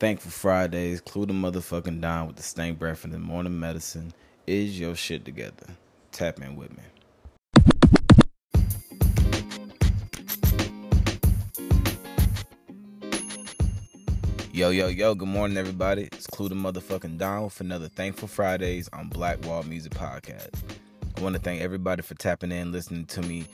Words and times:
Thankful 0.00 0.30
Fridays, 0.30 0.98
clue 1.02 1.26
the 1.26 1.34
motherfucking 1.34 2.00
down 2.00 2.28
with 2.28 2.36
the 2.36 2.42
stank 2.42 2.78
breath 2.78 3.04
and 3.04 3.12
the 3.12 3.18
morning 3.18 3.60
medicine. 3.60 4.14
Is 4.46 4.80
your 4.80 4.96
shit 4.96 5.26
together? 5.26 5.66
Tap 6.10 6.40
in 6.40 6.56
with 6.56 6.70
me. 6.70 6.82
Yo, 14.54 14.70
yo, 14.70 14.88
yo, 14.88 15.14
good 15.14 15.28
morning, 15.28 15.58
everybody. 15.58 16.08
It's 16.12 16.26
Clue 16.26 16.48
the 16.48 16.54
motherfucking 16.54 17.18
down 17.18 17.44
with 17.44 17.60
another 17.60 17.88
Thankful 17.88 18.26
Fridays 18.26 18.88
on 18.94 19.08
Black 19.08 19.44
Wall 19.44 19.64
Music 19.64 19.92
Podcast. 19.92 20.62
I 21.18 21.20
want 21.20 21.34
to 21.34 21.42
thank 21.42 21.60
everybody 21.60 22.00
for 22.00 22.14
tapping 22.14 22.52
in, 22.52 22.72
listening 22.72 23.04
to 23.04 23.20
me, 23.20 23.44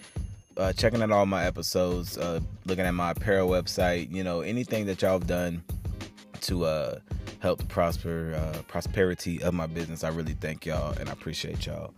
uh, 0.56 0.72
checking 0.72 1.02
out 1.02 1.10
all 1.10 1.26
my 1.26 1.44
episodes, 1.44 2.16
uh, 2.16 2.38
looking 2.66 2.84
at 2.84 2.94
my 2.94 3.10
apparel 3.10 3.48
website, 3.48 4.12
you 4.12 4.22
know, 4.22 4.42
anything 4.42 4.86
that 4.86 5.02
y'all 5.02 5.18
have 5.18 5.26
done 5.26 5.64
to 6.46 6.64
uh, 6.64 6.98
help 7.40 7.58
the 7.58 7.66
prosper 7.66 8.34
uh, 8.34 8.62
prosperity 8.68 9.42
of 9.42 9.54
my 9.54 9.66
business. 9.66 10.04
I 10.04 10.08
really 10.08 10.34
thank 10.34 10.66
y'all 10.66 10.96
and 10.98 11.08
I 11.08 11.12
appreciate 11.12 11.66
y'all. 11.66 11.92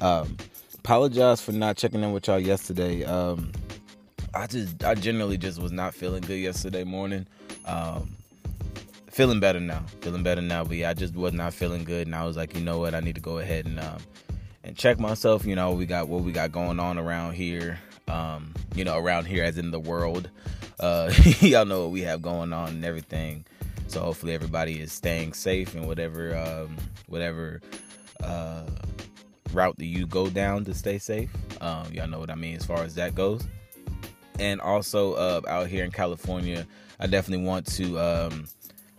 Um, 0.00 0.36
apologize 0.78 1.40
for 1.40 1.52
not 1.52 1.76
checking 1.76 2.02
in 2.02 2.12
with 2.12 2.28
y'all 2.28 2.38
yesterday. 2.38 3.04
Um, 3.04 3.52
I 4.34 4.46
just 4.46 4.84
I 4.84 4.94
generally 4.94 5.38
just 5.38 5.60
was 5.60 5.72
not 5.72 5.94
feeling 5.94 6.22
good 6.22 6.38
yesterday 6.38 6.84
morning. 6.84 7.26
Um, 7.66 8.16
feeling 9.10 9.40
better 9.40 9.60
now. 9.60 9.84
Feeling 10.00 10.22
better 10.22 10.42
now, 10.42 10.64
but 10.64 10.76
yeah, 10.76 10.90
I 10.90 10.94
just 10.94 11.14
was 11.14 11.32
not 11.32 11.54
feeling 11.54 11.84
good, 11.84 12.06
and 12.06 12.14
I 12.14 12.24
was 12.24 12.36
like, 12.36 12.54
you 12.54 12.60
know 12.60 12.78
what, 12.78 12.94
I 12.94 13.00
need 13.00 13.14
to 13.14 13.20
go 13.20 13.38
ahead 13.38 13.64
and 13.64 13.78
um, 13.78 13.98
and 14.64 14.76
check 14.76 14.98
myself. 14.98 15.46
You 15.46 15.54
know, 15.54 15.72
we 15.72 15.86
got 15.86 16.08
what 16.08 16.22
we 16.22 16.32
got 16.32 16.52
going 16.52 16.80
on 16.80 16.98
around 16.98 17.34
here. 17.34 17.78
Um, 18.06 18.52
you 18.74 18.84
know, 18.84 18.98
around 18.98 19.24
here 19.24 19.44
as 19.44 19.56
in 19.56 19.70
the 19.70 19.80
world. 19.80 20.28
Uh, 20.78 21.10
y'all 21.40 21.64
know 21.64 21.82
what 21.82 21.90
we 21.90 22.02
have 22.02 22.20
going 22.20 22.52
on 22.52 22.68
and 22.68 22.84
everything. 22.84 23.46
So 23.86 24.00
hopefully 24.00 24.34
everybody 24.34 24.80
is 24.80 24.92
staying 24.92 25.34
safe 25.34 25.74
and 25.74 25.86
whatever 25.86 26.36
um, 26.36 26.76
whatever 27.06 27.60
uh, 28.22 28.64
route 29.52 29.76
that 29.78 29.86
you 29.86 30.06
go 30.06 30.28
down 30.28 30.64
to 30.64 30.74
stay 30.74 30.98
safe. 30.98 31.30
Um, 31.60 31.92
y'all 31.92 32.08
know 32.08 32.18
what 32.18 32.30
I 32.30 32.34
mean 32.34 32.56
as 32.56 32.64
far 32.64 32.82
as 32.82 32.94
that 32.96 33.14
goes. 33.14 33.46
And 34.38 34.60
also 34.60 35.14
uh, 35.14 35.40
out 35.46 35.68
here 35.68 35.84
in 35.84 35.92
California, 35.92 36.66
I 36.98 37.06
definitely 37.06 37.46
want 37.46 37.66
to. 37.74 37.98
Um, 37.98 38.46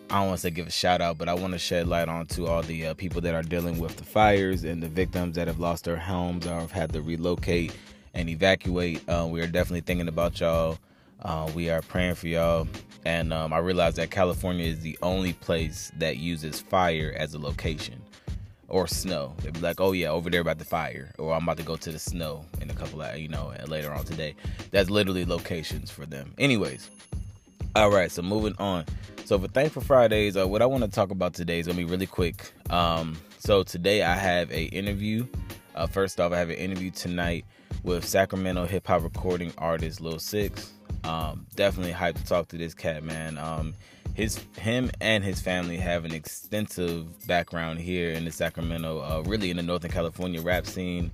I 0.10 0.20
don't 0.20 0.28
want 0.28 0.38
to 0.38 0.42
say 0.44 0.52
give 0.52 0.68
a 0.68 0.72
shout 0.72 1.02
out, 1.02 1.18
but 1.18 1.28
I 1.28 1.34
want 1.34 1.54
to 1.54 1.60
shed 1.60 1.88
light 1.88 2.08
on 2.08 2.28
to 2.28 2.46
all 2.46 2.62
the 2.62 2.88
uh, 2.88 2.94
people 2.94 3.22
that 3.22 3.34
are 3.34 3.42
dealing 3.42 3.80
with 3.80 3.98
the 3.98 4.04
fires 4.04 4.64
and 4.64 4.82
the 4.82 4.88
victims 4.88 5.36
that 5.36 5.48
have 5.48 5.60
lost 5.60 5.86
their 5.86 5.98
homes 5.98 6.46
or 6.46 6.60
have 6.60 6.72
had 6.72 6.94
to 6.94 7.02
relocate 7.02 7.74
and 8.14 8.30
evacuate. 8.30 9.08
Uh, 9.10 9.28
we 9.30 9.42
are 9.42 9.48
definitely 9.48 9.82
thinking 9.82 10.08
about 10.08 10.40
y'all. 10.40 10.78
Uh, 11.26 11.50
we 11.56 11.72
are 11.72 11.82
praying 11.82 12.14
for 12.14 12.28
y'all. 12.28 12.68
And 13.04 13.34
um, 13.34 13.52
I 13.52 13.58
realized 13.58 13.98
that 13.98 14.12
California 14.12 14.66
is 14.66 14.82
the 14.82 14.96
only 15.02 15.34
place 15.34 15.92
that 15.98 16.18
uses 16.18 16.62
fire 16.62 17.16
as 17.18 17.34
a 17.34 17.40
location 17.40 18.00
or 18.68 18.86
snow. 18.86 19.34
They'd 19.42 19.54
be 19.54 19.60
like, 19.60 19.82
oh, 19.82 19.92
yeah, 19.92 20.10
over 20.10 20.30
there 20.30 20.42
about 20.42 20.60
the 20.60 20.66
fire, 20.66 21.12
or 21.18 21.34
I'm 21.34 21.44
about 21.44 21.58
to 21.58 21.64
go 21.64 21.78
to 21.78 21.92
the 21.92 21.98
snow 21.98 22.46
in 22.62 22.70
a 22.70 22.76
couple 22.76 23.02
of, 23.02 23.18
you 23.18 23.28
know, 23.28 23.52
later 23.68 23.92
on 23.92 24.06
today. 24.06 24.36
That's 24.70 24.92
literally 24.92 25.26
locations 25.26 25.90
for 25.90 26.06
them. 26.06 26.32
Anyways, 26.38 26.92
all 27.76 27.90
right, 27.90 28.12
so 28.12 28.22
moving 28.22 28.56
on. 28.60 28.86
So 29.26 29.40
for 29.40 29.48
Thankful 29.48 29.82
Fridays, 29.82 30.38
uh, 30.38 30.48
what 30.48 30.62
I 30.62 30.68
want 30.68 30.84
to 30.84 30.90
talk 30.92 31.10
about 31.10 31.34
today 31.34 31.58
is 31.58 31.66
gonna 31.66 31.78
be 31.78 31.86
really 31.86 32.06
quick. 32.06 32.52
Um, 32.70 33.18
so 33.40 33.64
today 33.64 34.04
I 34.04 34.14
have 34.14 34.52
a 34.52 34.66
interview. 34.66 35.26
Uh, 35.74 35.88
first 35.88 36.20
off, 36.20 36.32
I 36.34 36.38
have 36.38 36.50
an 36.50 36.58
interview 36.58 36.92
tonight 36.92 37.46
with 37.82 38.06
Sacramento 38.06 38.66
hip 38.66 38.86
hop 38.86 39.02
recording 39.02 39.52
artist 39.58 40.02
Lil 40.02 40.20
Sicx. 40.20 40.72
Um, 41.06 41.46
definitely 41.56 41.94
hyped 41.94 42.16
to 42.16 42.26
talk 42.26 42.48
to 42.50 42.58
this 42.58 42.74
cat, 42.74 43.04
man. 43.04 43.38
Um, 43.38 43.74
his 44.16 44.40
him 44.58 44.90
and 45.02 45.24
his 45.24 45.42
family 45.42 45.78
have 45.78 46.06
an 46.06 46.14
extensive 46.14 47.28
background 47.28 47.80
here 47.80 48.12
in 48.12 48.26
the 48.26 48.32
Sacramento, 48.32 49.00
uh, 49.02 49.24
really 49.26 49.52
in 49.52 49.58
the 49.58 49.64
Northern 49.64 49.92
California 49.92 50.42
rap 50.42 50.66
scene. 50.66 51.12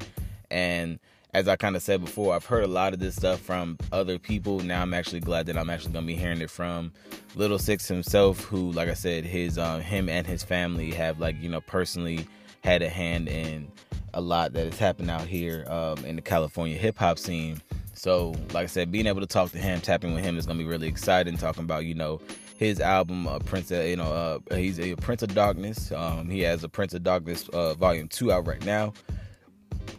And 0.52 1.00
as 1.34 1.48
I 1.48 1.56
kind 1.56 1.76
of 1.76 1.82
said 1.82 2.02
before, 2.02 2.36
I've 2.36 2.46
heard 2.46 2.64
a 2.64 2.68
lot 2.68 2.94
of 2.94 3.00
this 3.00 3.16
stuff 3.16 3.40
from 3.40 3.78
other 3.92 4.20
people. 4.20 4.60
Now 4.60 4.82
I'm 4.82 4.94
actually 4.94 5.22
glad 5.22 5.48
that 5.48 5.58
I'm 5.58 5.70
actually 5.70 5.94
gonna 5.94 6.06
be 6.06 6.16
hearing 6.16 6.42
it 6.42 6.50
from 6.50 6.92
Little 7.36 7.58
Sicx 7.58 7.88
himself, 7.88 8.42
who, 8.42 8.72
like 8.72 8.90
I 8.90 8.94
said, 8.94 9.26
his 9.26 9.58
um, 9.58 9.82
him 9.82 10.08
and 10.08 10.28
his 10.28 10.44
family 10.44 10.92
have 10.92 11.20
like 11.20 11.42
you 11.42 11.50
know 11.50 11.62
personally 11.62 12.28
had 12.64 12.82
a 12.82 12.90
hand 12.90 13.28
in 13.28 13.72
a 14.14 14.22
lot 14.22 14.54
that 14.54 14.66
has 14.66 14.78
happened 14.78 15.10
out 15.10 15.26
here 15.26 15.66
um, 15.68 16.06
in 16.06 16.18
the 16.18 16.22
California 16.22 16.78
hip 16.78 16.98
hop 16.98 17.18
scene. 17.18 17.62
So, 17.94 18.34
like 18.54 18.64
I 18.64 18.68
said, 18.68 18.92
being 18.92 19.08
able 19.08 19.22
to 19.22 19.28
talk 19.28 19.52
to 19.52 19.58
him, 19.58 19.82
tapping 19.82 20.14
with 20.14 20.24
him 20.24 20.38
is 20.38 20.46
gonna 20.46 20.60
be 20.60 20.66
really 20.66 20.88
exciting. 20.88 21.38
Talking 21.38 21.64
about 21.64 21.86
you 21.86 21.94
know 21.94 22.22
his 22.58 22.80
album, 22.80 23.28
uh, 23.28 23.40
Prince, 23.40 23.72
of, 23.72 23.86
you 23.86 23.96
know, 23.96 24.40
uh, 24.52 24.56
he's 24.56 24.80
a 24.80 24.96
Prince 24.96 25.24
of 25.24 25.34
Darkness. 25.34 25.92
Um, 25.92 26.30
he 26.30 26.42
has 26.42 26.64
a 26.64 26.70
Prince 26.70 26.94
of 26.94 27.04
Darkness 27.04 27.50
uh, 27.50 27.74
Volume 27.74 28.08
Two 28.08 28.32
out 28.32 28.48
right 28.48 28.64
now. 28.66 28.94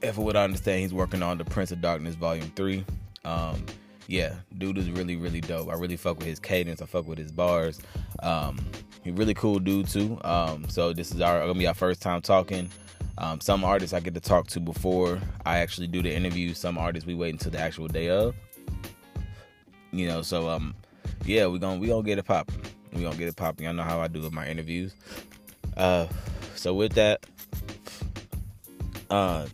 If 0.01 0.19
I 0.19 0.23
would 0.23 0.37
understand, 0.37 0.81
he's 0.81 0.95
working 0.95 1.23
on 1.23 1.39
the 1.39 1.45
Prince 1.45 1.73
of 1.73 1.81
Darkness 1.81 2.15
Volume 2.15 2.51
Three. 2.55 2.85
Um, 3.25 3.65
yeah, 4.07 4.35
dude 4.59 4.79
is 4.79 4.91
really 4.91 5.17
really 5.17 5.41
dope. 5.41 5.69
I 5.69 5.75
really 5.75 5.97
fuck 5.97 6.19
with 6.19 6.27
his 6.27 6.39
cadence. 6.39 6.81
I 6.83 6.87
fuck 6.87 7.07
with 7.07 7.19
his 7.19 7.33
bars. 7.33 7.81
Um, 8.23 8.59
he 9.03 9.11
really 9.11 9.35
cool 9.35 9.59
dude 9.59 9.89
too. 9.89 10.19
Um, 10.23 10.69
so 10.69 10.93
this 10.93 11.13
is 11.13 11.21
our 11.21 11.41
gonna 11.41 11.55
be 11.55 11.67
our 11.67 11.75
first 11.75 12.01
time 12.01 12.21
talking. 12.21 12.71
Um, 13.19 13.41
some 13.41 13.65
artists 13.65 13.93
I 13.93 14.01
get 14.01 14.15
to 14.15 14.21
talk 14.21 14.47
to 14.49 14.61
before 14.61 15.21
I 15.45 15.59
actually 15.59 15.87
do 15.87 16.03
the 16.03 16.13
interview. 16.13 16.55
Some 16.55 16.79
artists 16.79 17.07
we 17.07 17.15
wait 17.15 17.33
until 17.33 17.51
the 17.51 17.59
actual 17.59 17.89
day 17.89 18.09
of. 18.09 18.35
You 19.91 20.09
know, 20.09 20.23
so 20.23 20.49
um, 20.49 20.75
yeah, 21.25 21.47
we 21.47 21.59
gonna 21.59 21.79
we 21.79 21.89
gonna 21.89 22.03
get 22.03 22.19
it 22.19 22.25
popping. 22.25 22.61
We 22.93 23.03
gonna 23.03 23.17
get 23.17 23.29
it 23.29 23.37
popping. 23.37 23.67
I 23.67 23.73
know 23.73 23.83
how 23.83 24.01
I 24.01 24.09
do 24.09 24.21
with 24.21 24.33
my 24.33 24.47
interviews. 24.49 24.95
Uh, 25.77 26.07
so 26.55 26.75
with 26.75 26.95
that, 26.95 27.27
uh, 29.11 29.47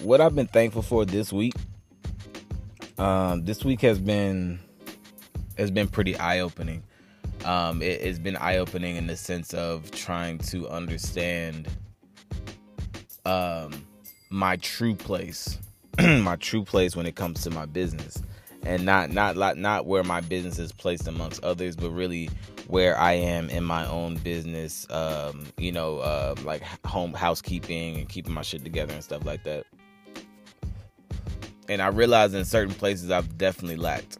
what 0.00 0.20
I've 0.20 0.34
been 0.34 0.46
thankful 0.46 0.82
for 0.82 1.04
this 1.04 1.32
week. 1.32 1.54
Um, 2.98 3.44
this 3.44 3.64
week 3.64 3.80
has 3.82 3.98
been 3.98 4.58
has 5.58 5.70
been 5.70 5.88
pretty 5.88 6.16
eye 6.16 6.40
opening. 6.40 6.82
Um, 7.44 7.82
it, 7.82 8.00
has 8.02 8.18
been 8.18 8.36
eye 8.36 8.58
opening 8.58 8.96
in 8.96 9.06
the 9.06 9.16
sense 9.16 9.52
of 9.52 9.90
trying 9.90 10.38
to 10.38 10.68
understand 10.68 11.68
um, 13.24 13.86
my 14.30 14.56
true 14.56 14.94
place, 14.94 15.58
my 16.00 16.36
true 16.36 16.64
place 16.64 16.96
when 16.96 17.06
it 17.06 17.14
comes 17.14 17.42
to 17.42 17.50
my 17.50 17.66
business, 17.66 18.22
and 18.64 18.84
not 18.84 19.10
not 19.10 19.36
like 19.36 19.56
not 19.56 19.86
where 19.86 20.02
my 20.02 20.20
business 20.20 20.58
is 20.58 20.72
placed 20.72 21.06
amongst 21.08 21.42
others, 21.44 21.76
but 21.76 21.90
really 21.90 22.30
where 22.68 22.98
I 22.98 23.12
am 23.12 23.50
in 23.50 23.64
my 23.64 23.86
own 23.86 24.16
business. 24.16 24.86
Um, 24.90 25.46
you 25.58 25.72
know, 25.72 25.98
uh, 25.98 26.34
like 26.44 26.62
home 26.84 27.12
housekeeping 27.12 27.98
and 27.98 28.08
keeping 28.08 28.32
my 28.32 28.42
shit 28.42 28.64
together 28.64 28.94
and 28.94 29.04
stuff 29.04 29.24
like 29.24 29.44
that. 29.44 29.66
And 31.68 31.80
I 31.80 31.88
realized 31.88 32.34
in 32.34 32.44
certain 32.44 32.74
places 32.74 33.10
I've 33.10 33.38
definitely 33.38 33.76
lacked. 33.76 34.18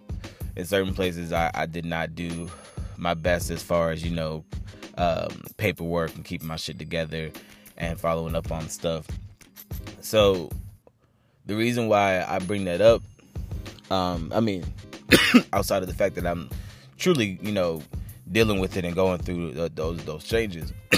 In 0.57 0.65
certain 0.65 0.95
places 0.95 1.33
I, 1.33 1.51
I 1.55 1.67
did 1.67 1.85
not 1.85 2.15
do 2.15 2.51
my 2.97 3.15
best 3.15 3.51
as 3.51 3.63
far 3.63 3.91
as 3.91 4.05
you 4.05 4.15
know 4.15 4.45
um, 4.99 5.43
paperwork 5.57 6.15
and 6.15 6.25
keeping 6.25 6.47
my 6.47 6.57
shit 6.57 6.79
together 6.79 7.31
and 7.77 7.99
following 7.99 8.35
up 8.35 8.51
on 8.51 8.69
stuff. 8.69 9.07
So 10.01 10.51
the 11.47 11.57
reason 11.57 11.89
why 11.89 12.23
I 12.23 12.39
bring 12.39 12.65
that 12.65 12.81
up, 12.81 13.03
um, 13.91 14.33
I 14.35 14.41
mean, 14.41 14.65
outside 15.53 15.83
of 15.83 15.89
the 15.89 15.95
fact 15.95 16.15
that 16.17 16.27
I'm 16.27 16.49
truly, 16.99 17.39
you 17.43 17.53
know, 17.53 17.83
dealing 18.31 18.61
with 18.61 18.77
it 18.77 18.85
and 18.85 18.95
going 18.95 19.19
through 19.19 19.53
the, 19.53 19.69
those 19.75 20.05
those 20.05 20.25
changes, 20.25 20.73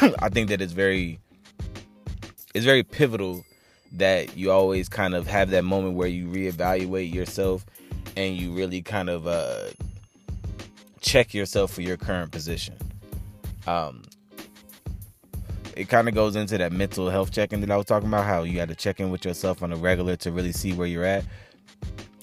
I 0.00 0.28
think 0.28 0.48
that 0.48 0.60
it's 0.60 0.72
very 0.72 1.18
it's 2.54 2.64
very 2.64 2.82
pivotal 2.82 3.44
that 3.92 4.36
you 4.36 4.50
always 4.50 4.88
kind 4.88 5.14
of 5.14 5.26
have 5.26 5.50
that 5.50 5.64
moment 5.64 5.94
where 5.94 6.08
you 6.08 6.26
reevaluate 6.26 7.12
yourself 7.12 7.64
and 8.16 8.36
you 8.36 8.52
really 8.52 8.82
kind 8.82 9.10
of 9.10 9.26
uh, 9.26 9.66
check 11.00 11.34
yourself 11.34 11.72
for 11.72 11.82
your 11.82 11.96
current 11.96 12.32
position. 12.32 12.76
Um, 13.66 14.02
it 15.76 15.88
kind 15.88 16.08
of 16.08 16.14
goes 16.14 16.36
into 16.36 16.58
that 16.58 16.72
mental 16.72 17.10
health 17.10 17.32
checking 17.32 17.60
that 17.60 17.70
I 17.70 17.76
was 17.76 17.86
talking 17.86 18.08
about. 18.08 18.24
How 18.24 18.42
you 18.42 18.56
got 18.56 18.68
to 18.68 18.74
check 18.74 19.00
in 19.00 19.10
with 19.10 19.24
yourself 19.24 19.62
on 19.62 19.72
a 19.72 19.76
regular 19.76 20.16
to 20.16 20.32
really 20.32 20.52
see 20.52 20.72
where 20.72 20.86
you're 20.86 21.04
at. 21.04 21.24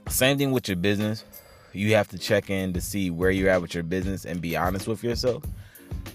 Same 0.09 0.37
thing 0.37 0.51
with 0.51 0.67
your 0.67 0.77
business. 0.77 1.23
You 1.73 1.93
have 1.95 2.07
to 2.09 2.17
check 2.17 2.49
in 2.49 2.73
to 2.73 2.81
see 2.81 3.11
where 3.11 3.29
you're 3.29 3.49
at 3.49 3.61
with 3.61 3.73
your 3.73 3.83
business 3.83 4.25
and 4.25 4.41
be 4.41 4.57
honest 4.57 4.87
with 4.87 5.03
yourself. 5.03 5.43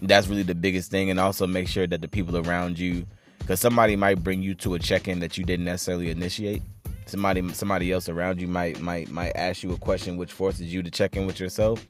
That's 0.02 0.26
really 0.26 0.42
the 0.42 0.54
biggest 0.54 0.90
thing, 0.90 1.10
and 1.10 1.20
also 1.20 1.46
make 1.46 1.68
sure 1.68 1.86
that 1.86 2.00
the 2.00 2.08
people 2.08 2.36
around 2.36 2.78
you, 2.78 3.06
because 3.38 3.60
somebody 3.60 3.96
might 3.96 4.22
bring 4.22 4.42
you 4.42 4.54
to 4.56 4.74
a 4.74 4.78
check-in 4.78 5.20
that 5.20 5.38
you 5.38 5.44
didn't 5.44 5.64
necessarily 5.64 6.10
initiate. 6.10 6.62
Somebody, 7.06 7.46
somebody 7.52 7.92
else 7.92 8.08
around 8.08 8.40
you 8.40 8.48
might 8.48 8.80
might 8.80 9.10
might 9.10 9.32
ask 9.36 9.62
you 9.62 9.72
a 9.72 9.76
question 9.76 10.16
which 10.16 10.32
forces 10.32 10.72
you 10.72 10.82
to 10.82 10.90
check 10.90 11.16
in 11.16 11.26
with 11.26 11.38
yourself, 11.38 11.86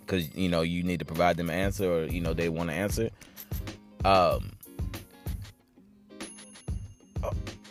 because 0.00 0.34
you 0.34 0.48
know 0.48 0.62
you 0.62 0.82
need 0.82 1.00
to 1.00 1.04
provide 1.04 1.36
them 1.36 1.50
an 1.50 1.56
answer, 1.56 1.92
or 1.92 2.04
you 2.04 2.20
know 2.20 2.32
they 2.32 2.48
want 2.48 2.70
to 2.70 2.74
answer. 2.74 3.10
Um, 4.04 4.52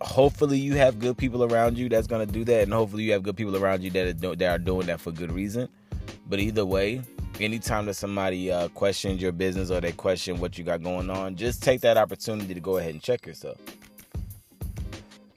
hopefully 0.01 0.57
you 0.57 0.75
have 0.75 0.99
good 0.99 1.17
people 1.17 1.43
around 1.43 1.77
you 1.77 1.89
that's 1.89 2.07
gonna 2.07 2.25
do 2.25 2.43
that, 2.45 2.63
and 2.63 2.73
hopefully 2.73 3.03
you 3.03 3.11
have 3.13 3.23
good 3.23 3.37
people 3.37 3.55
around 3.55 3.83
you 3.83 3.89
that 3.91 4.07
are, 4.23 4.35
that 4.35 4.49
are 4.49 4.57
doing 4.59 4.87
that 4.87 4.99
for 4.99 5.11
good 5.11 5.31
reason. 5.31 5.67
But 6.29 6.39
either 6.39 6.65
way, 6.65 7.01
anytime 7.39 7.85
that 7.85 7.93
somebody 7.95 8.51
uh, 8.51 8.67
questions 8.69 9.21
your 9.21 9.31
business 9.31 9.71
or 9.71 9.79
they 9.79 9.91
question 9.91 10.39
what 10.39 10.57
you 10.57 10.63
got 10.63 10.83
going 10.83 11.09
on, 11.09 11.35
just 11.35 11.63
take 11.63 11.81
that 11.81 11.97
opportunity 11.97 12.53
to 12.53 12.59
go 12.59 12.77
ahead 12.77 12.91
and 12.91 13.01
check 13.01 13.25
yourself. 13.25 13.57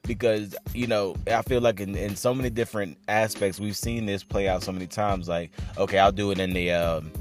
Because, 0.02 0.56
you 0.74 0.88
know, 0.88 1.14
I 1.28 1.42
feel 1.42 1.60
like 1.60 1.78
in, 1.78 1.94
in 1.94 2.16
so 2.16 2.34
many 2.34 2.50
different 2.50 2.98
aspects, 3.06 3.60
we've 3.60 3.76
seen 3.76 4.06
this 4.06 4.24
play 4.24 4.48
out 4.48 4.62
so 4.62 4.72
many 4.72 4.88
times. 4.88 5.28
Like, 5.28 5.52
okay, 5.78 5.98
I'll 5.98 6.10
do 6.10 6.32
it 6.32 6.40
in 6.40 6.52
the, 6.52 6.72
um, 6.72 7.12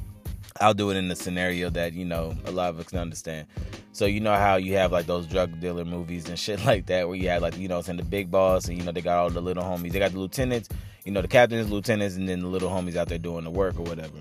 I'll 0.59 0.73
do 0.73 0.89
it 0.89 0.97
in 0.97 1.07
the 1.07 1.15
scenario 1.15 1.69
that, 1.71 1.93
you 1.93 2.05
know, 2.05 2.35
a 2.45 2.51
lot 2.51 2.69
of 2.69 2.79
us 2.79 2.87
can 2.87 2.99
understand. 2.99 3.47
So 3.91 4.05
you 4.05 4.19
know 4.19 4.35
how 4.35 4.55
you 4.55 4.75
have 4.75 4.91
like 4.91 5.05
those 5.07 5.27
drug 5.27 5.59
dealer 5.59 5.85
movies 5.85 6.29
and 6.29 6.39
shit 6.45 6.63
like 6.65 6.85
that, 6.87 7.07
where 7.07 7.17
you 7.17 7.29
have 7.29 7.41
like 7.41 7.57
you 7.57 7.67
know, 7.67 7.79
it's 7.79 7.89
in 7.89 7.97
the 7.97 8.03
big 8.03 8.31
boss, 8.31 8.67
and 8.67 8.77
you 8.77 8.83
know 8.83 8.91
they 8.91 9.01
got 9.01 9.17
all 9.17 9.29
the 9.29 9.41
little 9.41 9.63
homies. 9.63 9.91
They 9.91 9.99
got 9.99 10.11
the 10.11 10.19
lieutenants, 10.19 10.69
you 11.05 11.11
know, 11.11 11.21
the 11.21 11.27
captains, 11.27 11.69
lieutenants, 11.69 12.15
and 12.15 12.27
then 12.27 12.41
the 12.41 12.47
little 12.47 12.69
homies 12.69 12.95
out 12.95 13.07
there 13.09 13.17
doing 13.17 13.43
the 13.43 13.51
work 13.51 13.79
or 13.79 13.83
whatever. 13.83 14.17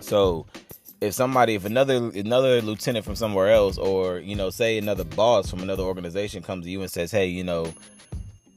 So 0.00 0.46
if 1.00 1.14
somebody, 1.14 1.54
if 1.54 1.64
another 1.64 1.96
another 1.96 2.60
lieutenant 2.62 3.04
from 3.04 3.16
somewhere 3.16 3.50
else, 3.50 3.78
or 3.78 4.18
you 4.18 4.36
know, 4.36 4.50
say 4.50 4.78
another 4.78 5.04
boss 5.04 5.50
from 5.50 5.60
another 5.60 5.82
organization 5.82 6.42
comes 6.42 6.64
to 6.64 6.70
you 6.70 6.80
and 6.80 6.90
says, 6.90 7.10
"Hey, 7.10 7.26
you 7.26 7.44
know, 7.44 7.72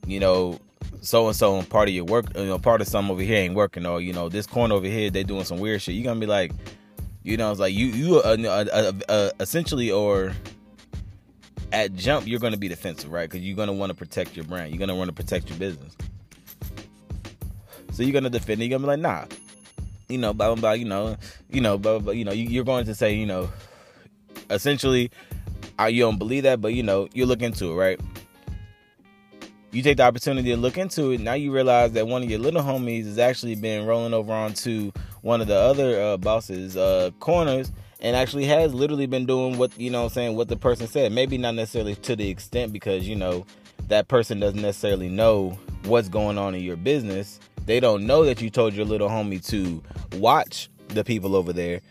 you 0.06 0.20
know, 0.20 0.60
so 1.02 1.28
and 1.28 1.36
so 1.36 1.62
part 1.64 1.90
of 1.90 1.96
your 1.96 2.06
work, 2.06 2.26
you 2.36 2.46
know, 2.46 2.60
part 2.60 2.82
of 2.82 2.88
some 2.88 3.12
over 3.12 3.22
here 3.22 3.38
ain't 3.38 3.56
working, 3.56 3.86
or 3.86 4.02
you 4.02 4.14
know, 4.14 4.30
this 4.30 4.46
corner 4.46 4.76
over 4.76 4.88
here 4.88 5.10
they 5.10 5.24
doing 5.24 5.44
some 5.44 5.60
weird 5.60 5.82
shit," 5.82 5.96
you're 5.96 6.04
gonna 6.04 6.20
be 6.20 6.26
like, 6.26 6.52
you 7.24 7.38
know, 7.38 7.52
it's 7.52 7.60
like 7.60 7.74
you 7.74 7.88
you 7.88 8.18
uh, 8.18 8.38
uh, 8.74 8.92
uh, 9.10 9.30
essentially 9.40 9.92
or 9.92 10.34
at 11.72 11.94
jump 11.96 12.26
you're 12.26 12.40
gonna 12.40 12.58
be 12.58 12.68
defensive, 12.68 13.12
right? 13.12 13.30
Because 13.30 13.46
you're 13.46 13.56
gonna 13.56 13.74
want 13.74 13.90
to 13.90 13.96
protect 13.96 14.36
your 14.36 14.46
brand, 14.46 14.72
you're 14.72 14.80
gonna 14.80 14.96
want 14.96 15.10
to 15.10 15.14
protect 15.14 15.50
your 15.50 15.58
business. 15.58 15.96
So 17.92 18.04
you're 18.04 18.14
gonna 18.14 18.30
defend 18.30 18.62
it. 18.62 18.66
You're 18.66 18.78
gonna 18.78 18.96
be 18.96 18.98
like, 18.98 19.00
nah, 19.00 19.26
you 20.08 20.18
know, 20.18 20.34
blah 20.34 20.54
blah 20.54 20.62
blah. 20.62 20.72
You 20.74 20.86
know, 20.86 21.18
you 21.50 21.62
know, 21.62 21.78
blah 21.78 21.94
blah. 21.94 22.00
blah. 22.00 22.14
You 22.14 22.26
know, 22.26 22.32
you, 22.32 22.62
are 22.62 22.64
going 22.64 22.86
to 22.86 22.96
say, 22.96 23.16
you 23.16 23.26
know, 23.26 23.50
essentially, 24.50 25.12
uh, 25.80 25.86
you 25.86 26.02
don't 26.04 26.20
believe 26.20 26.44
that, 26.44 26.62
but 26.62 26.74
you 26.74 26.84
know, 26.84 27.08
you 27.14 27.26
look 27.26 27.42
into 27.42 27.72
it, 27.72 27.76
right? 27.76 28.00
You 29.72 29.84
take 29.84 29.98
the 29.98 30.04
opportunity 30.04 30.50
to 30.50 30.58
look 30.58 30.78
into 30.78 31.12
it. 31.12 31.20
Now 31.20 31.34
you 31.34 31.52
realize 31.52 31.92
that 31.94 32.08
one 32.08 32.24
of 32.24 32.30
your 32.30 32.40
little 32.40 32.62
homies 32.62 33.06
has 33.06 33.20
actually 33.20 33.56
been 33.56 33.86
rolling 33.86 34.14
over 34.14 34.32
onto 34.32 34.92
one 35.22 35.42
of 35.42 35.48
the 35.48 35.56
other 35.56 36.02
uh, 36.02 36.18
bosses' 36.18 36.78
uh, 36.78 37.12
corners 37.20 37.72
and 38.00 38.16
actually 38.16 38.46
has 38.46 38.74
literally 38.74 39.08
been 39.08 39.26
doing 39.26 39.58
what 39.58 39.78
you 39.80 39.90
know 39.90 40.04
I'm 40.04 40.10
saying 40.10 40.36
what 40.36 40.48
the 40.48 40.56
person 40.56 40.86
said 40.86 41.12
maybe 41.12 41.38
not 41.38 41.56
necessarily 41.56 41.96
to 41.96 42.16
the 42.16 42.30
extent 42.30 42.72
because 42.72 43.08
you 43.08 43.16
know 43.16 43.44
that 43.88 44.08
person 44.08 44.40
doesn't 44.40 44.62
necessarily 44.62 45.10
know 45.10 45.58
what's 45.86 46.08
going 46.08 46.38
on 46.38 46.54
in 46.54 46.62
your 46.62 46.76
business 46.76 47.40
they 47.68 47.82
don't 47.82 48.08
know 48.08 48.24
that 48.24 48.42
you 48.42 48.50
told 48.50 48.74
your 48.74 48.86
little 48.86 49.10
homie 49.10 49.46
to 49.48 49.84
watch 50.18 50.70
the 50.88 51.04
people 51.04 51.36
over 51.36 51.52
there. 51.52 51.82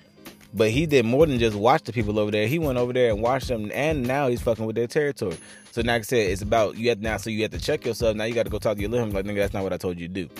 But 0.56 0.70
he 0.70 0.86
did 0.86 1.04
more 1.04 1.26
than 1.26 1.38
just 1.38 1.54
watch 1.54 1.82
the 1.82 1.92
people 1.92 2.18
over 2.18 2.30
there. 2.30 2.46
He 2.46 2.58
went 2.58 2.78
over 2.78 2.94
there 2.94 3.10
and 3.10 3.22
watched 3.22 3.48
them, 3.48 3.70
and 3.74 4.06
now 4.06 4.28
he's 4.28 4.40
fucking 4.40 4.64
with 4.64 4.74
their 4.74 4.86
territory. 4.86 5.36
So, 5.70 5.82
like 5.82 6.00
I 6.00 6.00
said, 6.00 6.30
it's 6.30 6.40
about 6.40 6.78
you 6.78 6.88
have 6.88 7.02
now. 7.02 7.18
So 7.18 7.28
you 7.28 7.42
have 7.42 7.50
to 7.50 7.60
check 7.60 7.84
yourself. 7.84 8.16
Now 8.16 8.24
you 8.24 8.34
got 8.34 8.44
to 8.44 8.50
go 8.50 8.58
talk 8.58 8.76
to 8.76 8.80
your 8.80 8.90
homie. 8.90 9.12
Like, 9.12 9.26
nigga, 9.26 9.36
that's 9.36 9.52
not 9.52 9.62
what 9.62 9.74
I 9.74 9.76
told 9.76 10.00
you 10.00 10.08
to 10.08 10.14
do. 10.14 10.30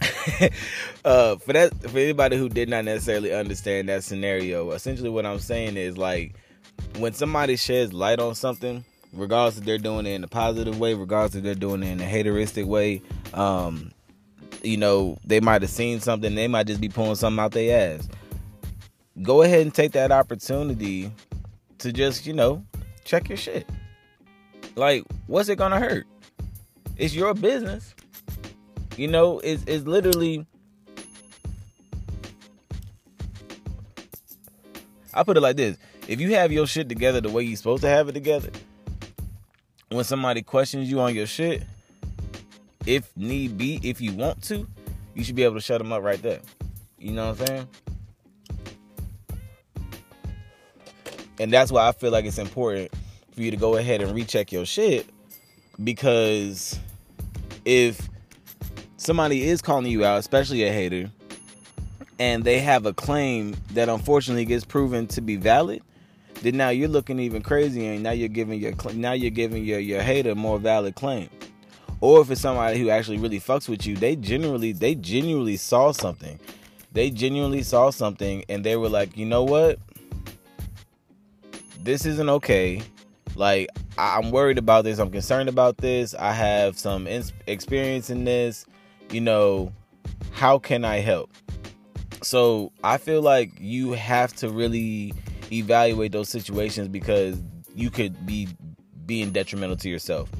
uh, 1.04 1.36
for 1.36 1.52
that, 1.52 1.72
for 1.88 1.98
anybody 1.98 2.36
who 2.36 2.48
did 2.48 2.68
not 2.68 2.84
necessarily 2.84 3.32
understand 3.32 3.88
that 3.88 4.02
scenario, 4.02 4.72
essentially 4.72 5.08
what 5.08 5.24
I'm 5.24 5.38
saying 5.38 5.76
is 5.76 5.96
like 5.96 6.34
when 6.98 7.12
somebody 7.12 7.56
sheds 7.56 7.92
light 7.92 8.18
on 8.18 8.34
something, 8.34 8.84
regardless 9.12 9.58
if 9.58 9.64
they're 9.64 9.78
doing 9.78 10.06
it 10.06 10.14
in 10.14 10.24
a 10.24 10.28
positive 10.28 10.80
way, 10.80 10.94
regardless 10.94 11.36
if 11.36 11.44
they're 11.44 11.54
doing 11.54 11.82
it 11.82 11.92
in 11.92 12.00
a 12.00 12.04
hateristic 12.04 12.64
way, 12.64 13.02
um, 13.34 13.92
you 14.62 14.76
know, 14.76 15.18
they 15.24 15.40
might 15.40 15.62
have 15.62 15.70
seen 15.70 16.00
something, 16.00 16.34
they 16.34 16.48
might 16.48 16.66
just 16.66 16.80
be 16.80 16.88
pulling 16.88 17.14
something 17.14 17.38
out 17.38 17.52
their 17.52 17.96
ass. 17.96 18.08
Go 19.22 19.42
ahead 19.42 19.62
and 19.62 19.74
take 19.74 19.92
that 19.92 20.10
opportunity 20.10 21.12
to 21.78 21.92
just, 21.92 22.26
you 22.26 22.32
know, 22.32 22.64
check 23.04 23.28
your 23.28 23.38
shit. 23.38 23.68
Like, 24.76 25.04
what's 25.26 25.48
it 25.48 25.56
gonna 25.56 25.78
hurt? 25.78 26.06
It's 26.96 27.14
your 27.14 27.34
business. 27.34 27.94
You 28.96 29.08
know, 29.08 29.40
it's, 29.40 29.62
it's 29.66 29.86
literally. 29.86 30.46
I 35.12 35.22
put 35.22 35.36
it 35.36 35.40
like 35.40 35.56
this 35.56 35.76
if 36.08 36.20
you 36.20 36.34
have 36.34 36.52
your 36.52 36.66
shit 36.66 36.88
together 36.88 37.20
the 37.20 37.30
way 37.30 37.42
you're 37.42 37.56
supposed 37.56 37.82
to 37.82 37.88
have 37.88 38.08
it 38.08 38.12
together, 38.12 38.50
when 39.88 40.04
somebody 40.04 40.42
questions 40.42 40.90
you 40.90 41.00
on 41.00 41.14
your 41.14 41.26
shit, 41.26 41.62
if 42.86 43.10
need 43.16 43.56
be, 43.56 43.80
if 43.82 44.00
you 44.00 44.12
want 44.12 44.42
to, 44.44 44.66
you 45.14 45.24
should 45.24 45.36
be 45.36 45.44
able 45.44 45.54
to 45.54 45.60
shut 45.60 45.78
them 45.78 45.92
up 45.92 46.02
right 46.02 46.20
there. 46.20 46.40
You 46.98 47.12
know 47.12 47.30
what 47.30 47.40
I'm 47.40 47.46
saying? 47.46 47.68
And 51.38 51.52
that's 51.52 51.72
why 51.72 51.88
I 51.88 51.92
feel 51.92 52.10
like 52.10 52.24
it's 52.24 52.38
important 52.38 52.92
for 53.32 53.40
you 53.42 53.50
to 53.50 53.56
go 53.56 53.76
ahead 53.76 54.00
and 54.00 54.14
recheck 54.14 54.52
your 54.52 54.64
shit 54.64 55.06
because 55.82 56.78
if 57.64 58.08
somebody 58.96 59.48
is 59.48 59.60
calling 59.60 59.90
you 59.90 60.04
out, 60.04 60.18
especially 60.18 60.62
a 60.64 60.72
hater, 60.72 61.10
and 62.18 62.44
they 62.44 62.60
have 62.60 62.86
a 62.86 62.92
claim 62.92 63.56
that 63.72 63.88
unfortunately 63.88 64.44
gets 64.44 64.64
proven 64.64 65.06
to 65.08 65.20
be 65.20 65.36
valid, 65.36 65.82
then 66.42 66.56
now 66.56 66.68
you're 66.68 66.88
looking 66.88 67.18
even 67.18 67.42
crazy, 67.42 67.86
and 67.86 68.02
now 68.02 68.12
you're 68.12 68.28
giving 68.28 68.60
your 68.60 68.72
now 68.92 69.12
you're 69.12 69.30
giving 69.30 69.64
your 69.64 69.80
your 69.80 70.02
hater 70.02 70.34
more 70.34 70.58
valid 70.58 70.94
claim 70.94 71.28
or 72.04 72.20
if 72.20 72.30
it's 72.30 72.42
somebody 72.42 72.78
who 72.78 72.90
actually 72.90 73.16
really 73.16 73.40
fucks 73.40 73.66
with 73.66 73.86
you, 73.86 73.96
they 73.96 74.14
generally 74.14 74.72
they 74.72 74.94
genuinely 74.94 75.56
saw 75.56 75.90
something. 75.90 76.38
They 76.92 77.08
genuinely 77.08 77.62
saw 77.62 77.88
something 77.88 78.44
and 78.50 78.62
they 78.62 78.76
were 78.76 78.90
like, 78.90 79.16
"You 79.16 79.24
know 79.24 79.42
what? 79.42 79.78
This 81.84 82.06
isn't 82.06 82.28
okay. 82.28 82.82
Like 83.36 83.68
I'm 83.96 84.30
worried 84.30 84.58
about 84.58 84.84
this. 84.84 84.98
I'm 84.98 85.10
concerned 85.10 85.48
about 85.48 85.76
this. 85.76 86.14
I 86.14 86.32
have 86.32 86.78
some 86.78 87.06
experience 87.46 88.10
in 88.10 88.24
this. 88.24 88.66
You 89.10 89.20
know, 89.20 89.72
how 90.32 90.58
can 90.58 90.84
I 90.84 90.98
help?" 90.98 91.30
So, 92.22 92.72
I 92.82 92.96
feel 92.96 93.20
like 93.20 93.52
you 93.60 93.92
have 93.92 94.34
to 94.36 94.48
really 94.48 95.12
evaluate 95.52 96.12
those 96.12 96.30
situations 96.30 96.88
because 96.88 97.40
you 97.74 97.90
could 97.90 98.24
be 98.24 98.48
being 99.04 99.30
detrimental 99.30 99.76
to 99.76 99.90
yourself 99.90 100.30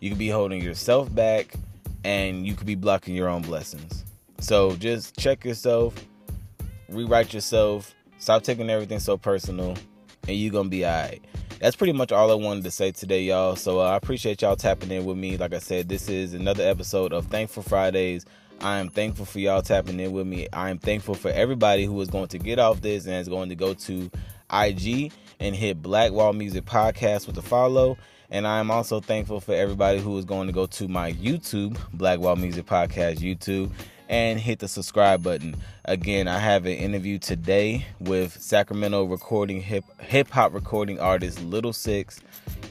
you 0.00 0.08
could 0.08 0.18
be 0.18 0.28
holding 0.28 0.62
yourself 0.62 1.14
back 1.14 1.54
and 2.04 2.46
you 2.46 2.54
could 2.54 2.66
be 2.66 2.74
blocking 2.74 3.14
your 3.14 3.28
own 3.28 3.42
blessings. 3.42 4.04
So 4.40 4.74
just 4.76 5.16
check 5.18 5.44
yourself, 5.44 5.94
rewrite 6.88 7.34
yourself, 7.34 7.94
stop 8.18 8.42
taking 8.42 8.70
everything 8.70 8.98
so 8.98 9.18
personal, 9.18 9.76
and 10.30 10.38
you're 10.38 10.52
gonna 10.52 10.68
be 10.68 10.86
alright. 10.86 11.22
That's 11.60 11.76
pretty 11.76 11.92
much 11.92 12.10
all 12.10 12.30
I 12.30 12.34
wanted 12.34 12.64
to 12.64 12.70
say 12.70 12.90
today, 12.90 13.24
y'all. 13.24 13.54
So 13.54 13.80
uh, 13.80 13.90
I 13.90 13.96
appreciate 13.96 14.40
y'all 14.40 14.56
tapping 14.56 14.90
in 14.90 15.04
with 15.04 15.18
me. 15.18 15.36
Like 15.36 15.52
I 15.52 15.58
said, 15.58 15.90
this 15.90 16.08
is 16.08 16.32
another 16.32 16.66
episode 16.66 17.12
of 17.12 17.26
Thankful 17.26 17.62
Fridays. 17.62 18.24
I 18.62 18.78
am 18.78 18.88
thankful 18.88 19.26
for 19.26 19.40
y'all 19.40 19.60
tapping 19.60 20.00
in 20.00 20.12
with 20.12 20.26
me. 20.26 20.46
I 20.52 20.70
am 20.70 20.78
thankful 20.78 21.14
for 21.14 21.30
everybody 21.30 21.84
who 21.84 22.00
is 22.00 22.08
going 22.08 22.28
to 22.28 22.38
get 22.38 22.58
off 22.58 22.80
this 22.80 23.06
and 23.06 23.14
is 23.14 23.28
going 23.28 23.50
to 23.50 23.54
go 23.54 23.74
to 23.74 24.10
IG 24.52 25.12
and 25.38 25.54
hit 25.54 25.82
Black 25.82 26.12
Wall 26.12 26.32
Music 26.32 26.64
Podcast 26.64 27.26
with 27.26 27.36
a 27.36 27.42
follow. 27.42 27.98
And 28.30 28.46
I 28.46 28.60
am 28.60 28.70
also 28.70 29.00
thankful 29.00 29.40
for 29.40 29.54
everybody 29.54 29.98
who 29.98 30.16
is 30.16 30.24
going 30.24 30.46
to 30.46 30.52
go 30.52 30.66
to 30.66 30.88
my 30.88 31.12
YouTube, 31.12 31.78
Black 31.92 32.20
Wall 32.20 32.36
Music 32.36 32.64
Podcast 32.64 33.16
YouTube, 33.16 33.70
and 34.10 34.40
hit 34.40 34.58
the 34.58 34.68
subscribe 34.68 35.22
button. 35.22 35.56
Again, 35.84 36.26
I 36.28 36.38
have 36.38 36.66
an 36.66 36.72
interview 36.72 37.18
today 37.18 37.86
with 38.00 38.38
Sacramento 38.42 39.04
recording 39.04 39.62
hip 39.62 39.84
hip 40.00 40.28
hop 40.28 40.52
recording 40.52 40.98
artist 40.98 41.40
Little 41.44 41.72
Sicx. 41.72 42.20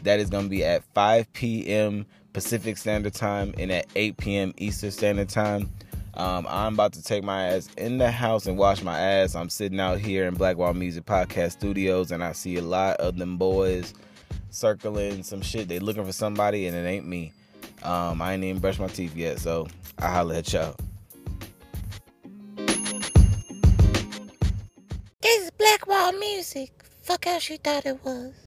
That 0.03 0.19
is 0.19 0.29
going 0.29 0.43
to 0.43 0.49
be 0.49 0.65
at 0.65 0.83
5 0.93 1.31
p.m. 1.33 2.05
Pacific 2.33 2.77
Standard 2.77 3.13
Time 3.13 3.55
and 3.57 3.71
at 3.71 3.87
8 3.95 4.17
p.m. 4.17 4.53
Eastern 4.57 4.91
Standard 4.91 5.29
Time. 5.29 5.69
Um, 6.13 6.45
I'm 6.49 6.73
about 6.73 6.93
to 6.93 7.03
take 7.03 7.23
my 7.23 7.45
ass 7.47 7.69
in 7.77 7.97
the 7.97 8.11
house 8.11 8.45
and 8.45 8.57
wash 8.57 8.83
my 8.83 8.99
ass. 8.99 9.33
I'm 9.33 9.49
sitting 9.49 9.79
out 9.79 9.99
here 9.99 10.27
in 10.27 10.33
Black 10.33 10.57
Wall 10.57 10.73
Music 10.73 11.05
Podcast 11.05 11.53
Studios, 11.53 12.11
and 12.11 12.21
I 12.21 12.33
see 12.33 12.57
a 12.57 12.61
lot 12.61 12.97
of 12.97 13.17
them 13.17 13.37
boys 13.37 13.93
circling 14.49 15.23
some 15.23 15.41
shit. 15.41 15.69
They 15.69 15.79
looking 15.79 16.03
for 16.03 16.11
somebody, 16.11 16.67
and 16.67 16.75
it 16.75 16.85
ain't 16.85 17.07
me. 17.07 17.31
Um, 17.83 18.21
I 18.21 18.33
ain't 18.33 18.43
even 18.43 18.59
brushed 18.59 18.81
my 18.81 18.87
teeth 18.87 19.15
yet, 19.15 19.39
so 19.39 19.67
I 19.97 20.09
holla 20.09 20.39
at 20.39 20.51
y'all. 20.51 20.75
Music. 26.19 26.71
Fuck 27.01 27.25
how 27.25 27.39
she 27.39 27.57
thought 27.57 27.85
it 27.85 28.03
was. 28.03 28.33